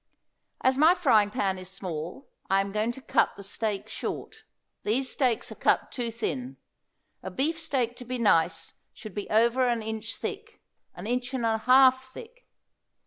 As 0.61 0.79
my 0.79 0.95
frying 0.95 1.29
pan 1.29 1.59
is 1.59 1.69
small 1.69 2.27
I 2.49 2.59
am 2.59 2.71
going 2.71 2.91
to 2.93 3.01
cut 3.03 3.35
the 3.37 3.43
steak 3.43 3.87
short. 3.87 4.45
These 4.81 5.11
steaks 5.11 5.51
are 5.51 5.61
cut 5.61 5.91
too 5.91 6.09
thin. 6.09 6.57
A 7.21 7.29
beefsteak 7.29 7.95
to 7.97 8.05
be 8.05 8.17
nice 8.17 8.73
should 8.95 9.13
be 9.13 9.29
over 9.29 9.67
an 9.67 9.83
inch 9.83 10.15
thick 10.15 10.59
an 10.95 11.05
inch 11.05 11.35
and 11.35 11.45
a 11.45 11.59
half 11.59 12.03
thick. 12.03 12.47